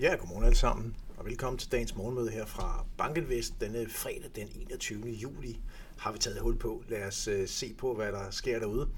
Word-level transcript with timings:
Ja, 0.00 0.16
godmorgen 0.16 0.44
alle 0.44 0.56
sammen, 0.56 0.96
og 1.16 1.24
velkommen 1.24 1.58
til 1.58 1.72
dagens 1.72 1.96
morgenmøde 1.96 2.30
her 2.30 2.46
fra 2.46 2.84
Bankenvest. 2.98 3.60
Denne 3.60 3.88
fredag 3.88 4.30
den 4.34 4.48
21. 4.60 5.08
juli 5.08 5.60
har 5.98 6.12
vi 6.12 6.18
taget 6.18 6.40
hul 6.40 6.58
på. 6.58 6.82
Lad 6.88 7.06
os 7.06 7.28
øh, 7.28 7.48
se 7.48 7.74
på, 7.74 7.94
hvad 7.94 8.12
der 8.12 8.30
sker 8.30 8.58
derude. 8.58 8.88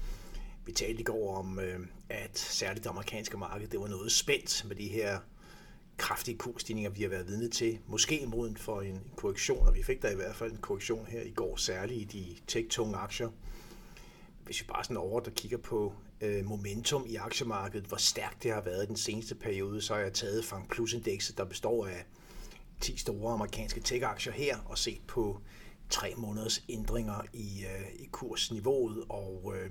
Vi 0.65 0.71
talte 0.71 0.99
i 0.99 1.03
går 1.03 1.37
om, 1.37 1.59
øh, 1.59 1.79
at 2.09 2.37
særligt 2.37 2.83
det 2.83 2.89
amerikanske 2.89 3.37
marked, 3.37 3.67
det 3.67 3.79
var 3.79 3.87
noget 3.87 4.11
spændt 4.11 4.65
med 4.67 4.75
de 4.75 4.87
her 4.87 5.19
kraftige 5.97 6.37
kursstigninger, 6.37 6.91
vi 6.91 7.01
har 7.01 7.09
været 7.09 7.27
vidne 7.27 7.49
til. 7.49 7.79
Måske 7.87 8.25
moden 8.27 8.57
for 8.57 8.81
en 8.81 9.01
korrektion, 9.15 9.67
og 9.67 9.75
vi 9.75 9.83
fik 9.83 10.01
der 10.01 10.09
i 10.09 10.15
hvert 10.15 10.35
fald 10.35 10.51
en 10.51 10.57
korrektion 10.57 11.05
her 11.05 11.21
i 11.21 11.31
går, 11.31 11.55
særligt 11.55 12.13
i 12.13 12.19
de 12.19 12.35
tech-tunge 12.47 12.95
aktier. 12.95 13.29
Hvis 14.45 14.61
vi 14.61 14.65
bare 14.67 14.83
sådan 14.83 14.97
over 14.97 15.19
der 15.19 15.31
kigger 15.31 15.57
på 15.57 15.93
øh, 16.21 16.45
momentum 16.45 17.05
i 17.07 17.15
aktiemarkedet, 17.15 17.87
hvor 17.87 17.97
stærkt 17.97 18.43
det 18.43 18.51
har 18.51 18.61
været 18.61 18.87
den 18.87 18.97
seneste 18.97 19.35
periode, 19.35 19.81
så 19.81 19.93
har 19.93 20.01
jeg 20.01 20.13
taget 20.13 20.45
Fang 20.45 20.69
Plus 20.69 20.93
indekset, 20.93 21.37
der 21.37 21.45
består 21.45 21.87
af 21.87 22.05
10 22.81 22.97
store 22.97 23.33
amerikanske 23.33 23.79
tech-aktier 23.79 24.33
her, 24.33 24.57
og 24.65 24.77
set 24.77 25.01
på 25.07 25.41
tre 25.89 26.13
måneders 26.17 26.63
ændringer 26.69 27.21
i, 27.33 27.65
øh, 27.65 28.01
i 28.03 28.05
kursniveauet, 28.11 29.03
og 29.09 29.53
øh, 29.55 29.69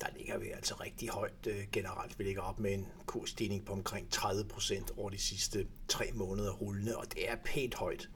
der 0.00 0.06
ligger 0.16 0.38
vi 0.38 0.50
altså 0.50 0.74
rigtig 0.74 1.08
højt 1.08 1.46
øh, 1.46 1.64
generelt. 1.72 2.18
Vi 2.18 2.24
ligger 2.24 2.42
op 2.42 2.60
med 2.60 2.74
en 2.74 2.86
kursstigning 3.06 3.64
på 3.64 3.72
omkring 3.72 4.10
30 4.10 4.44
procent 4.44 4.92
over 4.96 5.10
de 5.10 5.18
sidste 5.18 5.66
tre 5.88 6.10
måneder 6.14 6.52
rullende, 6.52 6.96
og 6.96 7.12
det 7.12 7.30
er 7.30 7.36
pænt 7.44 7.74
højt 7.74 8.10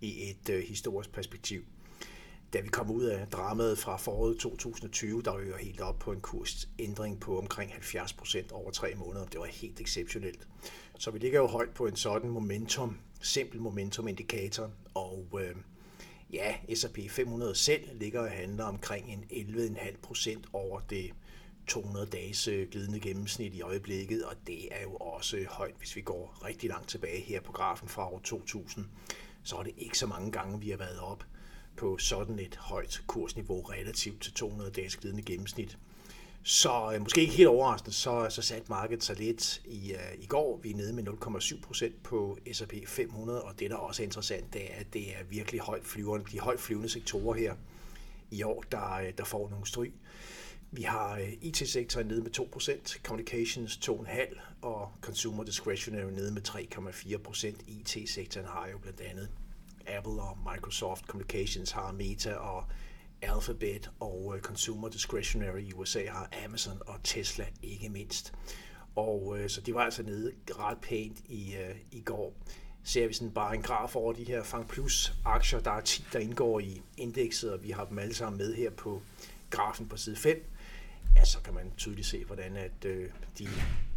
i 0.00 0.30
et 0.30 0.48
øh, 0.50 0.64
historisk 0.64 1.12
perspektiv 1.12 1.64
da 2.52 2.60
vi 2.60 2.68
kom 2.68 2.90
ud 2.90 3.04
af 3.04 3.26
dramaet 3.26 3.78
fra 3.78 3.96
foråret 3.96 4.38
2020, 4.38 5.22
der 5.22 5.30
var 5.30 5.38
vi 5.38 5.52
helt 5.60 5.80
op 5.80 5.98
på 5.98 6.12
en 6.12 6.20
kursændring 6.20 7.20
på 7.20 7.38
omkring 7.38 7.72
70 7.72 8.12
procent 8.12 8.52
over 8.52 8.70
tre 8.70 8.94
måneder. 8.94 9.26
Det 9.26 9.40
var 9.40 9.46
helt 9.46 9.80
exceptionelt. 9.80 10.48
Så 10.98 11.10
vi 11.10 11.18
ligger 11.18 11.40
jo 11.40 11.46
højt 11.46 11.70
på 11.70 11.86
en 11.86 11.96
sådan 11.96 12.30
momentum, 12.30 12.98
simpel 13.20 13.60
momentum-indikator, 13.60 14.70
og 14.94 15.40
øh, 15.40 15.56
ja, 16.32 16.54
S&P 16.74 16.98
500 17.10 17.54
selv 17.54 17.98
ligger 17.98 18.20
og 18.20 18.30
handler 18.30 18.64
omkring 18.64 19.12
en 19.30 19.46
11,5 19.48 19.96
procent 20.02 20.46
over 20.52 20.80
det 20.80 21.10
200 21.66 22.06
dages 22.06 22.48
øh, 22.48 22.68
glidende 22.70 23.00
gennemsnit 23.00 23.54
i 23.54 23.62
øjeblikket, 23.62 24.24
og 24.24 24.34
det 24.46 24.68
er 24.70 24.82
jo 24.82 24.96
også 24.96 25.44
højt, 25.48 25.74
hvis 25.78 25.96
vi 25.96 26.00
går 26.00 26.44
rigtig 26.44 26.70
langt 26.70 26.88
tilbage 26.88 27.20
her 27.20 27.40
på 27.40 27.52
grafen 27.52 27.88
fra 27.88 28.12
år 28.12 28.20
2000. 28.24 28.86
Så 29.42 29.56
er 29.56 29.62
det 29.62 29.72
ikke 29.76 29.98
så 29.98 30.06
mange 30.06 30.32
gange, 30.32 30.60
vi 30.60 30.70
har 30.70 30.76
været 30.76 30.98
op 30.98 31.24
på 31.76 31.98
sådan 31.98 32.38
et 32.38 32.56
højt 32.56 33.02
kursniveau 33.06 33.60
relativt 33.60 34.22
til 34.22 34.32
200 34.32 34.70
dages 34.70 34.96
glidende 34.96 35.22
gennemsnit. 35.22 35.78
Så 36.42 36.92
øh, 36.94 37.00
måske 37.00 37.20
ikke 37.20 37.34
helt 37.34 37.48
overraskende, 37.48 37.96
så, 37.96 38.26
så 38.30 38.42
satte 38.42 38.66
markedet 38.68 39.04
sig 39.04 39.16
lidt 39.16 39.62
i, 39.64 39.92
øh, 39.92 40.22
i 40.22 40.26
går. 40.26 40.60
Vi 40.62 40.70
er 40.70 40.76
nede 40.76 40.92
med 40.92 41.08
0,7 41.08 41.60
procent 41.60 42.02
på 42.02 42.38
S&P 42.52 42.74
500, 42.86 43.42
og 43.42 43.60
det, 43.60 43.70
der 43.70 43.76
også 43.76 44.02
er 44.02 44.04
interessant, 44.04 44.52
det 44.52 44.72
er, 44.72 44.74
at 44.74 44.86
det 44.92 45.08
er 45.08 45.24
virkelig 45.30 45.60
højt 45.60 45.84
flyvende, 45.84 46.26
de 46.32 46.40
højt 46.40 46.60
flyvende 46.60 46.88
sektorer 46.88 47.34
her 47.34 47.54
i 48.30 48.42
år, 48.42 48.64
der, 48.72 48.92
øh, 48.92 49.12
der 49.18 49.24
får 49.24 49.48
nogle 49.48 49.66
stryg. 49.66 49.92
Vi 50.70 50.82
har 50.82 51.18
øh, 51.18 51.32
IT-sektoren 51.40 52.06
nede 52.06 52.22
med 52.22 52.38
2%, 52.38 53.02
Communications 53.02 53.76
2,5% 53.76 54.40
og 54.62 54.92
Consumer 55.00 55.44
Discretionary 55.44 56.10
nede 56.10 56.32
med 56.32 56.48
3,4%. 56.48 57.46
IT-sektoren 57.66 58.46
har 58.46 58.68
jo 58.72 58.78
blandt 58.78 59.00
andet 59.00 59.28
Apple 59.86 60.22
og 60.22 60.38
Microsoft 60.52 61.04
Communications 61.06 61.70
har 61.70 61.92
Meta 61.92 62.34
og 62.34 62.64
Alphabet 63.22 63.90
og 64.00 64.32
øh, 64.36 64.42
Consumer 64.42 64.88
Discretionary 64.88 65.60
i 65.60 65.72
USA 65.72 66.06
har 66.08 66.28
Amazon 66.44 66.78
og 66.86 66.94
Tesla 67.04 67.46
ikke 67.62 67.88
mindst. 67.88 68.32
Og 68.96 69.38
øh, 69.38 69.50
så 69.50 69.60
de 69.60 69.74
var 69.74 69.80
altså 69.80 70.02
nede 70.02 70.32
ret 70.50 70.78
pænt 70.78 71.18
i, 71.28 71.54
øh, 71.54 71.76
i 71.92 72.00
går. 72.00 72.34
Ser 72.84 73.06
vi 73.06 73.12
sådan 73.12 73.32
bare 73.32 73.54
en 73.54 73.62
graf 73.62 73.96
over 73.96 74.12
de 74.12 74.24
her 74.24 74.42
Fang 74.42 74.68
Plus 74.68 75.12
aktier, 75.24 75.60
der 75.60 75.70
er 75.70 75.80
10, 75.80 76.04
der 76.12 76.18
indgår 76.18 76.60
i 76.60 76.82
indekset, 76.96 77.52
og 77.52 77.62
vi 77.62 77.70
har 77.70 77.84
dem 77.84 77.98
alle 77.98 78.14
sammen 78.14 78.38
med 78.38 78.54
her 78.54 78.70
på 78.70 79.02
grafen 79.50 79.88
på 79.88 79.96
side 79.96 80.16
5, 80.16 80.44
ja, 81.16 81.24
så 81.24 81.38
kan 81.44 81.54
man 81.54 81.72
tydeligt 81.76 82.06
se, 82.06 82.24
hvordan 82.24 82.56
at 82.56 82.84
øh, 82.84 83.10
de, 83.38 83.48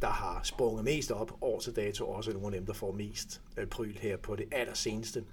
der 0.02 0.08
har 0.08 0.42
sprunget 0.44 0.84
mest 0.84 1.12
op 1.12 1.32
år 1.42 1.60
til 1.60 1.76
dato, 1.76 2.10
også 2.10 2.32
er 2.32 2.34
nogle 2.34 2.56
af 2.56 2.62
dem, 2.62 2.66
der 2.66 2.74
får 2.74 2.92
mest 2.92 3.42
øh, 3.58 3.68
pryl 3.68 3.98
her 3.98 4.18
på 4.18 4.36
det 4.36 4.46
allerseneste 4.52 5.24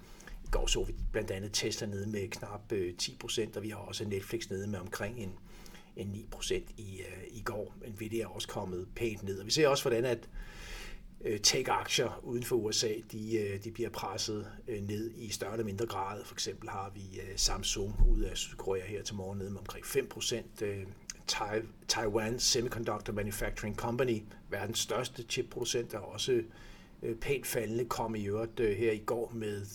går 0.53 0.67
så 0.67 0.83
vi 0.83 0.95
blandt 1.11 1.31
andet 1.31 1.53
Tesla 1.53 1.87
nede 1.87 2.09
med 2.09 2.27
knap 2.27 2.71
øh, 2.71 2.95
10 2.95 3.17
procent, 3.19 3.57
og 3.57 3.63
vi 3.63 3.69
har 3.69 3.77
også 3.77 4.05
Netflix 4.05 4.49
nede 4.49 4.67
med 4.67 4.79
omkring 4.79 5.19
en, 5.19 5.33
en 5.95 6.07
9 6.07 6.27
procent 6.31 6.69
i, 6.77 7.01
uh, 7.01 7.37
i 7.37 7.41
går. 7.41 7.75
Nvidia 7.87 8.23
er 8.23 8.27
også 8.27 8.47
kommet 8.47 8.87
pænt 8.95 9.23
ned. 9.23 9.39
Og 9.39 9.45
vi 9.45 9.51
ser 9.51 9.67
også, 9.67 9.83
hvordan 9.83 10.05
at 10.05 10.29
øh, 11.21 11.39
tech-aktier 11.39 12.19
uden 12.23 12.43
for 12.43 12.55
USA, 12.55 12.93
de, 13.11 13.59
de 13.63 13.71
bliver 13.71 13.89
presset 13.89 14.47
ned 14.81 15.11
i 15.15 15.29
større 15.29 15.51
eller 15.51 15.65
mindre 15.65 15.85
grad. 15.85 16.25
For 16.25 16.35
eksempel 16.35 16.69
har 16.69 16.91
vi 16.95 17.19
Samsung 17.35 18.07
ud 18.09 18.21
af 18.21 18.37
Sydkorea 18.37 18.85
her 18.85 19.03
til 19.03 19.15
morgen 19.15 19.39
nede 19.39 19.49
med 19.49 19.59
omkring 19.59 19.85
5 19.85 20.07
procent. 20.07 20.63
Taiwan 21.87 22.39
Semiconductor 22.39 23.13
Manufacturing 23.13 23.75
Company, 23.75 24.23
verdens 24.49 24.79
største 24.79 25.23
chipproducent, 25.23 25.93
er 25.93 25.99
også 25.99 26.41
pænt 27.21 27.47
faldende, 27.47 27.85
kom 27.85 28.15
i 28.15 28.25
øvrigt 28.25 28.59
her 28.59 28.91
i 28.91 29.03
går 29.05 29.31
med... 29.35 29.65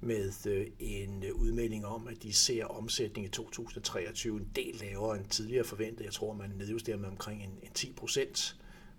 Med 0.00 0.46
øh, 0.46 0.66
en 0.78 1.24
øh, 1.24 1.34
udmelding 1.34 1.86
om, 1.86 2.08
at 2.08 2.22
de 2.22 2.32
ser 2.32 2.64
omsætning 2.64 3.26
i 3.26 3.30
2023 3.30 4.36
en 4.36 4.48
del 4.56 4.74
lavere 4.80 5.16
end 5.16 5.28
tidligere 5.28 5.64
forventet. 5.64 6.04
Jeg 6.04 6.12
tror, 6.12 6.32
man 6.32 6.50
nedjusterer 6.50 6.96
med 6.96 7.08
omkring 7.08 7.42
en, 7.42 7.50
en 7.62 7.72
10 7.74 7.92
procent 7.92 8.56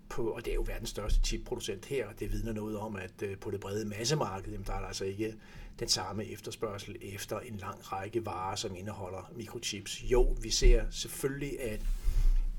på, 0.08 0.30
og 0.30 0.44
det 0.44 0.50
er 0.50 0.54
jo 0.54 0.64
verdens 0.66 0.90
største 0.90 1.20
chipproducent 1.24 1.86
her, 1.86 2.06
og 2.06 2.20
det 2.20 2.32
vidner 2.32 2.52
noget 2.52 2.78
om, 2.78 2.96
at 2.96 3.22
øh, 3.22 3.38
på 3.38 3.50
det 3.50 3.60
brede 3.60 3.84
massemarked, 3.84 4.58
der 4.66 4.72
er 4.72 4.80
der 4.80 4.86
altså 4.86 5.04
ikke 5.04 5.34
den 5.78 5.88
samme 5.88 6.24
efterspørgsel 6.24 6.96
efter 7.02 7.38
en 7.40 7.56
lang 7.56 7.92
række 7.92 8.26
varer, 8.26 8.56
som 8.56 8.76
indeholder 8.76 9.32
mikrochips. 9.36 10.02
Jo, 10.02 10.36
vi 10.42 10.50
ser 10.50 10.84
selvfølgelig, 10.90 11.60
at 11.60 11.80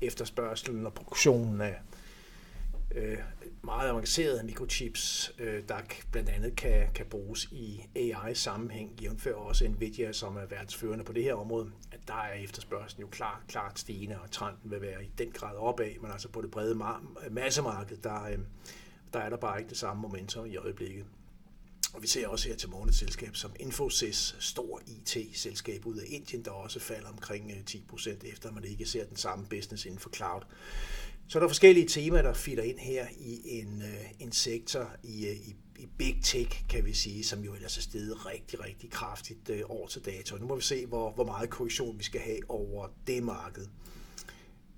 efterspørgselen 0.00 0.86
og 0.86 0.94
produktionen 0.94 1.60
af 1.60 1.76
øh, 2.94 3.18
meget 3.62 3.88
avancerede 3.88 4.44
mikrochips, 4.44 5.32
øh, 5.38 5.62
der 5.68 5.80
blandt 6.12 6.28
andet 6.28 6.56
kan, 6.56 6.88
kan 6.94 7.06
bruges 7.06 7.44
i 7.44 7.84
AI-sammenhæng, 7.94 9.00
jævnfører 9.02 9.36
også 9.36 9.68
Nvidia, 9.68 10.12
som 10.12 10.36
er 10.36 10.46
verdensførende 10.46 11.04
på 11.04 11.12
det 11.12 11.22
her 11.22 11.34
område, 11.34 11.70
at 11.92 12.00
der 12.08 12.14
er 12.14 12.32
efterspørgselen 12.32 13.00
jo 13.00 13.08
klart, 13.08 13.40
klart 13.48 13.78
stigende, 13.78 14.20
og 14.20 14.30
trenden 14.30 14.70
vil 14.70 14.80
være 14.80 15.04
i 15.04 15.10
den 15.18 15.30
grad 15.30 15.56
opad, 15.56 15.90
men 16.00 16.10
altså 16.10 16.28
på 16.28 16.42
det 16.42 16.50
brede 16.50 16.80
massemarked, 17.30 17.96
der, 17.96 18.24
øh, 18.24 18.38
der 19.12 19.18
er 19.18 19.30
der 19.30 19.36
bare 19.36 19.58
ikke 19.58 19.70
det 19.70 19.78
samme 19.78 20.02
momentum 20.02 20.46
i 20.46 20.56
øjeblikket. 20.56 21.04
Og 21.94 22.02
vi 22.02 22.06
ser 22.06 22.28
også 22.28 22.48
her 22.48 22.56
til 22.56 22.68
morgen 22.70 22.88
et 22.88 22.94
selskab 22.94 23.36
som 23.36 23.50
Infosys, 23.60 24.36
stor 24.38 24.80
IT-selskab 24.86 25.86
ud 25.86 25.96
af 25.96 26.04
Indien, 26.08 26.44
der 26.44 26.50
også 26.50 26.80
falder 26.80 27.08
omkring 27.08 27.50
øh, 27.50 27.56
10% 27.70 28.32
efter, 28.32 28.52
man 28.52 28.64
ikke 28.64 28.86
ser 28.86 29.04
den 29.04 29.16
samme 29.16 29.46
business 29.46 29.84
inden 29.84 30.00
for 30.00 30.10
cloud. 30.10 30.40
Så 31.32 31.38
er 31.38 31.40
der 31.40 31.48
forskellige 31.48 31.88
temaer, 31.88 32.22
der 32.22 32.34
fitter 32.34 32.64
ind 32.64 32.78
her 32.78 33.06
i 33.18 33.40
en, 33.44 33.82
øh, 33.82 34.04
en 34.20 34.32
sektor 34.32 34.90
i, 35.02 35.26
øh, 35.26 35.36
i, 35.36 35.56
i 35.78 35.86
big 35.98 36.18
tech, 36.22 36.68
kan 36.68 36.84
vi 36.84 36.92
sige, 36.92 37.24
som 37.24 37.44
jo 37.44 37.54
ellers 37.54 37.78
er 37.78 37.82
steget 37.82 38.26
rigtig, 38.26 38.64
rigtig 38.64 38.90
kraftigt 38.90 39.50
øh, 39.50 39.60
år 39.68 39.86
til 39.86 40.04
dato. 40.04 40.36
Nu 40.36 40.46
må 40.46 40.54
vi 40.54 40.62
se, 40.62 40.86
hvor, 40.86 41.10
hvor 41.10 41.24
meget 41.24 41.50
korrektion 41.50 41.98
vi 41.98 42.04
skal 42.04 42.20
have 42.20 42.38
over 42.48 42.88
det 43.06 43.22
marked. 43.22 43.66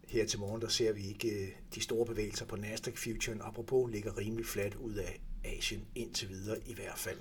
Her 0.09 0.27
til 0.27 0.39
morgen, 0.39 0.63
der 0.63 0.69
ser 0.69 0.93
vi 0.93 1.09
ikke 1.09 1.55
de 1.75 1.81
store 1.81 2.07
bevægelser 2.07 2.47
på 2.47 2.57
Nasdaq 2.57 2.97
Future. 2.97 3.37
Apropos 3.41 3.91
ligger 3.93 4.19
rimelig 4.19 4.47
fladt 4.47 4.75
ud 4.75 4.95
af 4.95 5.21
Asien 5.45 5.87
indtil 5.95 6.29
videre 6.29 6.59
i 6.67 6.75
hvert 6.75 6.99
fald. 6.99 7.19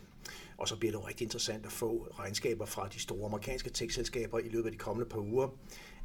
Og 0.57 0.67
så 0.67 0.75
bliver 0.75 0.91
det 0.91 0.99
jo 0.99 1.07
rigtig 1.07 1.25
interessant 1.25 1.65
at 1.65 1.71
få 1.71 2.07
regnskaber 2.19 2.65
fra 2.65 2.87
de 2.87 2.99
store 2.99 3.25
amerikanske 3.25 3.69
tech-selskaber 3.69 4.39
i 4.39 4.49
løbet 4.49 4.65
af 4.65 4.71
de 4.71 4.77
kommende 4.77 5.09
par 5.09 5.19
uger. 5.19 5.57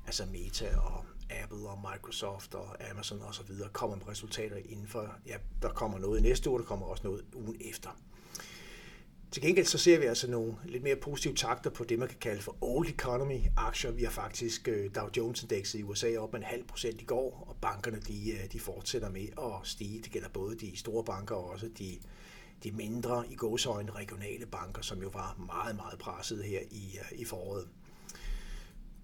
Altså 0.07 0.27
Meta 0.33 0.77
og 0.77 1.05
Apple 1.31 1.69
og 1.69 1.79
Microsoft 1.93 2.55
og 2.55 2.91
Amazon 2.91 3.23
og 3.23 3.35
så 3.35 3.43
videre 3.43 3.69
kommer 3.73 3.97
med 3.97 4.09
resultater 4.09 4.57
inden 4.57 4.87
for, 4.87 5.15
ja, 5.27 5.37
der 5.63 5.69
kommer 5.69 5.99
noget 5.99 6.19
i 6.19 6.23
næste 6.23 6.51
uge, 6.51 6.59
der 6.59 6.65
kommer 6.65 6.87
også 6.87 7.03
noget 7.05 7.25
ugen 7.35 7.57
efter. 7.61 7.91
Til 9.31 9.43
gengæld 9.43 9.67
så 9.67 9.79
ser 9.79 9.99
vi 9.99 10.05
altså 10.05 10.31
nogle 10.31 10.55
lidt 10.65 10.83
mere 10.83 10.97
positive 10.97 11.35
takter 11.35 11.71
på 11.71 11.85
det, 11.85 11.99
man 11.99 12.09
kan 12.09 12.19
kalde 12.21 12.43
for 12.43 12.57
old 12.61 12.89
economy 12.89 13.41
aktier. 13.57 13.91
Vi 13.91 14.03
har 14.03 14.11
faktisk 14.11 14.69
øh, 14.69 14.91
Dow 14.95 15.09
Jones 15.17 15.43
indekset 15.43 15.79
i 15.79 15.83
USA 15.83 16.17
op 16.19 16.33
med 16.33 16.41
en 16.41 16.47
halv 16.47 16.65
procent 16.65 17.01
i 17.01 17.05
går, 17.05 17.45
og 17.49 17.57
bankerne 17.61 18.01
de, 18.01 18.31
øh, 18.31 18.53
de 18.53 18.61
fortsætter 18.61 19.11
med 19.11 19.29
at 19.39 19.53
stige. 19.69 20.03
Det 20.03 20.13
gælder 20.13 20.29
både 20.29 20.57
de 20.57 20.77
store 20.77 21.05
banker 21.05 21.35
og 21.35 21.51
også 21.51 21.69
de, 21.79 21.99
de 22.65 22.73
mindre 22.73 23.25
i 23.31 23.35
gåsøjne 23.35 23.93
regionale 23.93 24.47
banker, 24.47 24.83
som 24.83 25.03
jo 25.03 25.09
var 25.09 25.37
meget, 25.47 25.77
meget 25.77 25.99
presset 25.99 26.45
her 26.45 26.61
i, 26.71 26.99
øh, 26.99 27.19
i 27.19 27.25
foråret. 27.25 27.69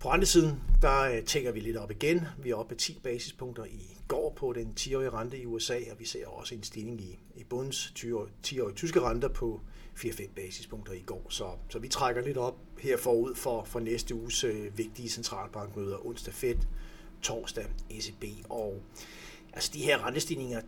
På 0.04 0.10
andre 0.10 0.26
siden, 0.26 0.60
der 0.82 1.00
øh, 1.00 1.22
tænker 1.22 1.52
vi 1.52 1.60
lidt 1.60 1.76
op 1.76 1.90
igen. 1.90 2.26
Vi 2.38 2.50
er 2.50 2.54
oppe 2.54 2.74
på 2.74 2.78
10 2.78 3.00
basispunkter 3.02 3.64
i 3.64 3.98
går 4.08 4.32
på 4.36 4.52
den 4.52 4.74
10-årige 4.80 5.10
rente 5.10 5.38
i 5.38 5.46
USA, 5.46 5.74
og 5.92 5.98
vi 5.98 6.04
ser 6.04 6.26
også 6.26 6.54
en 6.54 6.62
stigning 6.62 7.00
i, 7.00 7.18
i 7.36 7.44
bunds 7.44 7.92
10-årige 7.98 8.74
tyske 8.74 9.00
renter 9.00 9.28
på 9.28 9.60
4-5 9.96 10.28
basispunkter 10.36 10.92
i 10.92 11.02
går. 11.06 11.26
Så, 11.28 11.50
så 11.68 11.78
vi 11.78 11.88
trækker 11.88 12.22
lidt 12.22 12.36
op 12.36 12.56
her 12.80 12.96
forud 12.96 13.34
for, 13.34 13.64
for 13.64 13.80
næste 13.80 14.14
uges 14.14 14.44
øh, 14.44 14.78
vigtige 14.78 15.08
centralbankmøder, 15.08 16.06
onsdag 16.06 16.34
Fed, 16.34 16.56
torsdag 17.22 17.66
ECB. 17.90 18.24
Og 18.48 18.82
altså 19.52 19.70
de 19.74 19.82
her 19.82 20.06
rentestigninger, 20.06 20.60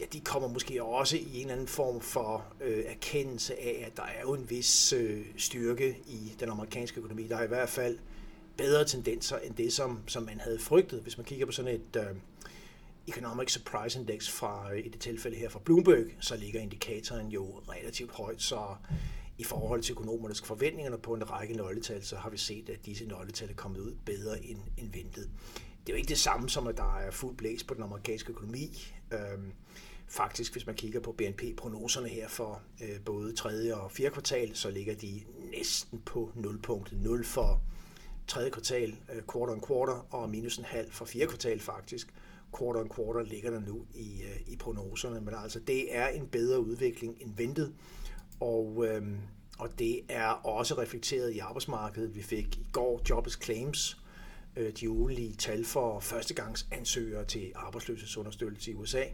ja, 0.00 0.04
de 0.12 0.20
kommer 0.20 0.48
måske 0.48 0.82
også 0.82 1.16
i 1.16 1.34
en 1.34 1.40
eller 1.40 1.52
anden 1.52 1.68
form 1.68 2.00
for 2.00 2.44
øh, 2.60 2.84
erkendelse 2.86 3.54
af, 3.54 3.84
at 3.86 3.96
der 3.96 4.02
er 4.02 4.20
jo 4.22 4.34
en 4.34 4.50
vis 4.50 4.92
øh, 4.92 5.26
styrke 5.36 5.98
i 6.06 6.34
den 6.40 6.48
amerikanske 6.48 6.98
økonomi. 6.98 7.26
Der 7.26 7.36
er 7.36 7.44
i 7.44 7.48
hvert 7.48 7.68
fald 7.68 7.98
bedre 8.58 8.84
tendenser 8.84 9.38
end 9.38 9.54
det, 9.54 9.72
som, 9.72 10.00
som 10.06 10.22
man 10.22 10.40
havde 10.40 10.58
frygtet. 10.58 11.00
Hvis 11.00 11.18
man 11.18 11.24
kigger 11.24 11.46
på 11.46 11.52
sådan 11.52 11.74
et 11.74 11.96
øh, 11.96 12.16
Economic 13.08 13.52
Surprise 13.52 14.00
Index 14.00 14.30
fra, 14.30 14.72
øh, 14.72 14.78
i 14.78 14.88
det 14.88 15.00
tilfælde 15.00 15.36
her 15.36 15.48
fra 15.48 15.60
Bloomberg, 15.64 16.04
så 16.20 16.36
ligger 16.36 16.60
indikatoren 16.60 17.28
jo 17.28 17.62
relativt 17.68 18.12
højt, 18.12 18.42
så 18.42 18.76
i 19.38 19.44
forhold 19.44 19.82
til 19.82 19.92
økonomernes 19.92 20.40
forventninger 20.40 20.96
på 20.96 21.14
en 21.14 21.30
række 21.30 21.54
nøgletal, 21.54 22.04
så 22.04 22.16
har 22.16 22.30
vi 22.30 22.38
set, 22.38 22.68
at 22.68 22.86
disse 22.86 23.06
nøgletal 23.06 23.50
er 23.50 23.54
kommet 23.54 23.80
ud 23.80 23.92
bedre 24.04 24.44
end, 24.44 24.58
end 24.76 24.92
ventet. 24.92 25.30
Det 25.86 25.92
er 25.92 25.96
jo 25.96 25.96
ikke 25.96 26.08
det 26.08 26.18
samme 26.18 26.48
som, 26.48 26.66
at 26.66 26.76
der 26.76 26.98
er 26.98 27.10
fuld 27.10 27.36
blæs 27.36 27.64
på 27.64 27.74
den 27.74 27.82
amerikanske 27.82 28.30
økonomi. 28.30 28.92
Øhm, 29.12 29.52
faktisk, 30.08 30.52
hvis 30.52 30.66
man 30.66 30.74
kigger 30.74 31.00
på 31.00 31.12
BNP-prognoserne 31.12 32.08
her 32.08 32.28
for 32.28 32.62
øh, 32.82 33.00
både 33.04 33.32
tredje 33.32 33.74
og 33.74 33.92
fjerde 33.92 34.12
kvartal, 34.12 34.56
så 34.56 34.70
ligger 34.70 34.94
de 34.94 35.22
næsten 35.50 36.02
på 36.06 36.32
nulpunktet. 36.34 37.02
Nul 37.02 37.24
for 37.24 37.62
tredje 38.28 38.50
kvartal, 38.50 38.96
øh, 39.14 39.22
quarter 39.32 39.52
on 39.52 39.62
quarter, 39.68 40.06
og 40.10 40.30
minus 40.30 40.58
en 40.58 40.64
halv 40.64 40.90
for 40.90 41.04
fjerde 41.04 41.26
kvartal 41.26 41.60
faktisk. 41.60 42.14
Quarter 42.58 42.80
on 42.80 42.90
quarter 42.96 43.22
ligger 43.22 43.50
der 43.50 43.60
nu 43.60 43.86
i, 43.94 44.22
øh, 44.22 44.40
i 44.52 44.56
prognoserne, 44.56 45.20
men 45.20 45.34
altså 45.42 45.60
det 45.60 45.96
er 45.96 46.08
en 46.08 46.26
bedre 46.26 46.60
udvikling 46.60 47.16
end 47.20 47.36
ventet. 47.36 47.74
Og, 48.40 48.86
øhm, 48.86 49.18
og 49.58 49.78
det 49.78 50.00
er 50.08 50.28
også 50.28 50.78
reflekteret 50.78 51.32
i 51.34 51.38
arbejdsmarkedet. 51.38 52.14
Vi 52.14 52.22
fik 52.22 52.56
i 52.56 52.66
går 52.72 53.00
Jobless 53.10 53.44
Claims, 53.44 54.02
øh, 54.56 54.72
de 54.72 54.90
ugenlige 54.90 55.34
tal 55.34 55.64
for 55.64 56.00
førstegangsansøgere 56.00 57.24
til 57.24 57.52
arbejdsløshedsunderstøttelse 57.54 58.70
i 58.70 58.74
USA. 58.74 59.04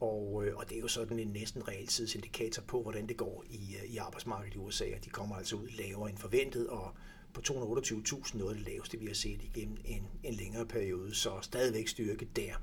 Og, 0.00 0.44
øh, 0.46 0.56
og 0.56 0.68
det 0.68 0.76
er 0.76 0.80
jo 0.80 0.88
sådan 0.88 1.18
en 1.18 1.28
næsten 1.28 1.68
realtidsindikator 1.68 2.62
på, 2.62 2.82
hvordan 2.82 3.06
det 3.06 3.16
går 3.16 3.44
i, 3.50 3.76
øh, 3.82 3.90
i 3.90 3.96
arbejdsmarkedet 3.96 4.54
i 4.54 4.58
USA, 4.58 4.84
og 4.84 5.04
de 5.04 5.10
kommer 5.10 5.36
altså 5.36 5.56
ud 5.56 5.68
lavere 5.68 6.10
end 6.10 6.18
forventet, 6.18 6.68
og 6.68 6.94
på 7.34 7.40
228.000 7.40 8.38
noget 8.38 8.50
af 8.50 8.56
det 8.56 8.68
laveste, 8.68 8.98
vi 8.98 9.06
har 9.06 9.14
set 9.14 9.42
igennem 9.42 9.76
en, 9.84 10.06
en 10.22 10.34
længere 10.34 10.66
periode, 10.66 11.14
så 11.14 11.30
stadigvæk 11.42 11.88
styrke 11.88 12.28
der 12.36 12.54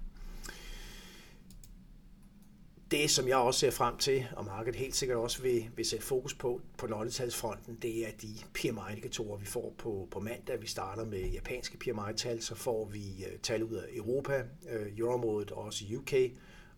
det, 2.92 3.10
som 3.10 3.28
jeg 3.28 3.38
også 3.38 3.60
ser 3.60 3.72
frem 3.72 3.98
til, 3.98 4.28
og 4.36 4.46
markedet 4.46 4.80
helt 4.80 4.96
sikkert 4.96 5.18
også 5.18 5.42
vil, 5.42 5.70
vil 5.76 5.86
sætte 5.86 6.06
fokus 6.06 6.34
på 6.34 6.62
på 6.78 6.88
nøgletalsfronten, 6.88 7.78
det 7.82 8.08
er 8.08 8.12
de 8.22 8.36
PMI-indikatorer, 8.54 9.38
vi 9.38 9.46
får 9.46 9.74
på, 9.78 10.08
på 10.12 10.20
mandag. 10.20 10.62
Vi 10.62 10.68
starter 10.68 11.06
med 11.06 11.20
japanske 11.20 11.78
PMI-tal, 11.78 12.42
så 12.42 12.56
får 12.56 12.86
vi 12.86 13.26
øh, 13.32 13.40
tal 13.40 13.64
ud 13.64 13.76
af 13.76 13.86
Europa, 13.96 14.44
øh, 14.70 14.98
Euroområdet 14.98 15.52
og 15.52 15.64
også 15.64 15.86
UK, 15.98 16.14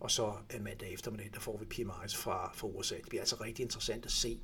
og 0.00 0.10
så 0.10 0.32
øh, 0.54 0.62
mandag 0.62 0.92
eftermiddag, 0.92 1.30
der 1.34 1.40
får 1.40 1.56
vi 1.56 1.64
PMI's 1.74 2.16
fra, 2.16 2.52
fra 2.54 2.68
USA. 2.68 2.96
Det 2.96 3.08
bliver 3.08 3.22
altså 3.22 3.36
rigtig 3.40 3.62
interessant 3.62 4.04
at 4.04 4.12
se, 4.12 4.40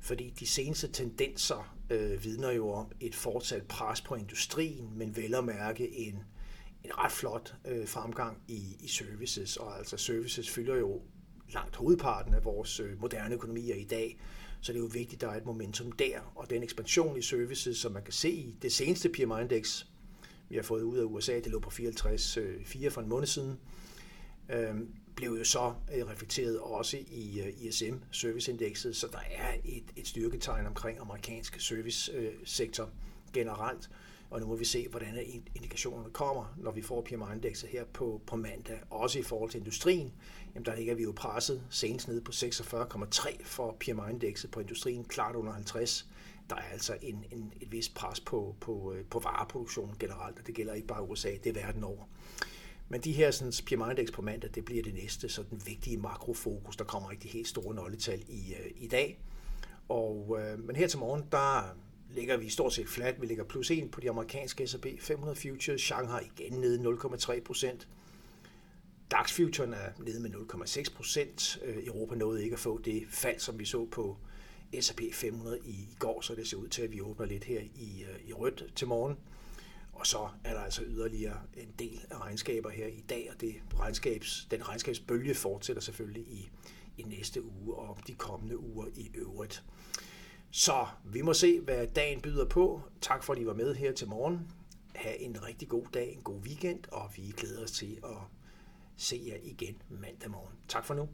fordi 0.00 0.30
de 0.40 0.46
seneste 0.46 0.88
tendenser 0.88 1.76
øh, 1.90 2.24
vidner 2.24 2.50
jo 2.50 2.70
om 2.70 2.86
et 3.00 3.14
fortsat 3.14 3.62
pres 3.62 4.00
på 4.00 4.14
industrien, 4.14 4.90
men 4.94 5.16
vel 5.16 5.34
at 5.34 5.44
mærke 5.44 5.98
en 5.98 6.24
en 6.84 6.98
ret 6.98 7.12
flot 7.12 7.54
øh, 7.64 7.88
fremgang 7.88 8.38
i, 8.48 8.76
i 8.80 8.88
services, 8.88 9.56
og 9.56 9.78
altså 9.78 9.96
services 9.96 10.50
fylder 10.50 10.76
jo 10.76 11.02
langt 11.52 11.76
hovedparten 11.76 12.34
af 12.34 12.44
vores 12.44 12.80
øh, 12.80 13.00
moderne 13.00 13.34
økonomier 13.34 13.74
i 13.74 13.84
dag, 13.84 14.20
så 14.60 14.72
det 14.72 14.78
er 14.78 14.82
jo 14.82 14.90
vigtigt, 14.92 15.12
at 15.12 15.20
der 15.20 15.34
er 15.34 15.36
et 15.36 15.46
momentum 15.46 15.92
der, 15.92 16.20
og 16.34 16.50
den 16.50 16.62
ekspansion 16.62 17.18
i 17.18 17.22
services, 17.22 17.78
som 17.78 17.92
man 17.92 18.02
kan 18.02 18.12
se 18.12 18.30
i 18.30 18.56
det 18.62 18.72
seneste 18.72 19.08
PMI-indeks, 19.08 19.86
vi 20.48 20.56
har 20.56 20.62
fået 20.62 20.82
ud 20.82 20.98
af 20.98 21.04
USA, 21.04 21.34
det 21.34 21.46
lå 21.46 21.58
på 21.58 21.70
54,4 21.70 22.84
øh, 22.84 22.92
for 22.92 23.00
en 23.00 23.08
måned 23.08 23.26
siden, 23.26 23.58
øh, 24.52 24.74
blev 25.16 25.30
jo 25.30 25.44
så 25.44 25.74
øh, 25.94 26.06
reflekteret 26.06 26.58
også 26.58 26.96
i 27.10 27.40
øh, 27.40 27.64
ISM-serviceindekset, 27.64 28.96
så 28.96 29.06
der 29.12 29.18
er 29.30 29.54
et, 29.64 29.84
et 29.96 30.08
styrketegn 30.08 30.66
omkring 30.66 30.98
amerikansk 31.00 31.60
servicesektor 31.60 32.84
øh, 32.84 32.90
generelt. 33.32 33.90
Og 34.30 34.40
nu 34.40 34.46
må 34.46 34.56
vi 34.56 34.64
se, 34.64 34.88
hvordan 34.88 35.18
indikationerne 35.54 36.10
kommer, 36.10 36.54
når 36.56 36.70
vi 36.70 36.82
får 36.82 37.02
PMI-indekset 37.02 37.68
her 37.68 37.84
på, 37.84 38.20
på 38.26 38.36
mandag. 38.36 38.80
Også 38.90 39.18
i 39.18 39.22
forhold 39.22 39.50
til 39.50 39.58
industrien, 39.58 40.12
jamen 40.54 40.66
der 40.66 40.76
ligger 40.76 40.94
vi 40.94 41.02
jo 41.02 41.12
presset 41.16 41.62
senest 41.70 42.08
nede 42.08 42.20
på 42.20 42.32
46,3 42.32 43.44
for 43.44 43.76
PMI-indekset 43.80 44.50
på 44.50 44.60
industrien, 44.60 45.04
klart 45.04 45.36
under 45.36 45.52
50. 45.52 46.08
Der 46.50 46.56
er 46.56 46.72
altså 46.72 46.96
en, 47.02 47.24
en, 47.30 47.52
et 47.60 47.72
vis 47.72 47.88
pres 47.88 48.20
på, 48.20 48.56
på, 48.60 48.94
på 49.10 49.18
vareproduktionen 49.18 49.96
generelt, 49.98 50.38
og 50.38 50.46
det 50.46 50.54
gælder 50.54 50.74
ikke 50.74 50.88
bare 50.88 51.10
USA, 51.10 51.30
det 51.44 51.56
er 51.56 51.66
verden 51.66 51.84
over. 51.84 52.04
Men 52.92 53.00
de 53.00 53.12
her 53.12 53.30
sådan, 53.30 53.52
PMI 53.66 53.90
Index 53.90 54.12
på 54.12 54.22
mandag, 54.22 54.50
det 54.54 54.64
bliver 54.64 54.82
det 54.82 54.94
næste 54.94 55.28
sådan 55.28 55.60
vigtige 55.66 55.96
makrofokus. 55.96 56.76
Der 56.76 56.84
kommer 56.84 57.10
ikke 57.10 57.22
de 57.22 57.28
helt 57.28 57.48
store 57.48 57.74
nøgletal 57.74 58.22
i, 58.28 58.54
øh, 58.54 58.70
i 58.76 58.86
dag. 58.86 59.18
Og, 59.88 60.38
øh, 60.40 60.64
men 60.64 60.76
her 60.76 60.88
til 60.88 60.98
morgen, 60.98 61.24
der 61.32 61.76
ligger 62.14 62.36
vi 62.36 62.48
stort 62.48 62.72
set 62.72 62.88
flat. 62.88 63.20
Vi 63.20 63.26
ligger 63.26 63.44
plus 63.44 63.70
1 63.70 63.90
på 63.90 64.00
de 64.00 64.10
amerikanske 64.10 64.66
S&P 64.66 64.86
500 65.00 65.36
futures. 65.36 65.80
Shanghai 65.80 66.24
igen 66.24 66.52
nede 66.52 66.78
0,3 66.78 67.40
procent. 67.40 67.88
DAX 69.10 69.32
futuren 69.32 69.74
er 69.74 69.90
nede 69.98 70.20
med 70.20 70.30
0,6 70.30 70.94
procent. 70.94 71.60
Øh, 71.64 71.86
Europa 71.86 72.14
nåede 72.14 72.44
ikke 72.44 72.54
at 72.54 72.60
få 72.60 72.78
det 72.78 73.02
fald, 73.10 73.38
som 73.38 73.58
vi 73.58 73.64
så 73.64 73.86
på 73.86 74.16
S&P 74.80 75.00
500 75.12 75.58
i 75.64 75.70
i 75.70 75.96
går, 75.98 76.20
så 76.20 76.34
det 76.34 76.48
ser 76.48 76.56
ud 76.56 76.68
til, 76.68 76.82
at 76.82 76.92
vi 76.92 77.00
åbner 77.00 77.26
lidt 77.26 77.44
her 77.44 77.60
i, 77.60 78.04
øh, 78.10 78.28
i 78.28 78.32
rødt 78.32 78.64
til 78.76 78.88
morgen. 78.88 79.16
Og 80.00 80.06
så 80.06 80.28
er 80.44 80.54
der 80.54 80.60
altså 80.60 80.82
yderligere 80.86 81.40
en 81.56 81.74
del 81.78 82.00
af 82.10 82.20
regnskaber 82.20 82.70
her 82.70 82.86
i 82.86 83.00
dag, 83.08 83.30
og 83.34 83.40
det 83.40 83.54
regnskabs, 83.80 84.48
den 84.50 84.68
regnskabsbølge 84.68 85.34
fortsætter 85.34 85.82
selvfølgelig 85.82 86.22
i, 86.22 86.50
i 86.98 87.02
næste 87.02 87.42
uge 87.44 87.74
og 87.74 87.98
de 88.06 88.14
kommende 88.14 88.58
uger 88.58 88.86
i 88.96 89.10
øvrigt. 89.14 89.64
Så 90.50 90.86
vi 91.04 91.22
må 91.22 91.34
se, 91.34 91.60
hvad 91.60 91.86
dagen 91.86 92.20
byder 92.20 92.44
på. 92.44 92.82
Tak 93.00 93.24
fordi 93.24 93.40
I 93.40 93.46
var 93.46 93.54
med 93.54 93.74
her 93.74 93.92
til 93.92 94.08
morgen. 94.08 94.52
Ha' 94.94 95.14
en 95.18 95.44
rigtig 95.46 95.68
god 95.68 95.86
dag, 95.94 96.12
en 96.12 96.22
god 96.22 96.40
weekend, 96.40 96.80
og 96.92 97.10
vi 97.16 97.34
glæder 97.36 97.62
os 97.62 97.72
til 97.72 97.98
at 98.04 98.16
se 98.96 99.22
jer 99.26 99.36
igen 99.42 99.82
mandag 99.88 100.30
morgen. 100.30 100.54
Tak 100.68 100.84
for 100.84 100.94
nu. 100.94 101.08